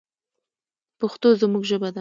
پښتو 0.99 1.27
زموږ 1.41 1.63
ژبه 1.69 1.87
ده 1.89 1.89